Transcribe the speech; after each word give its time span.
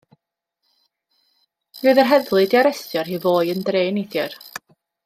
Mi 1.81 1.91
oedd 1.91 2.01
yr 2.05 2.11
heddlu 2.13 2.41
'di 2.47 2.61
arestio 2.63 3.05
rhyw 3.07 3.23
foi 3.27 3.55
yn 3.57 3.65
dre 3.71 3.87
neithiwr. 3.99 4.39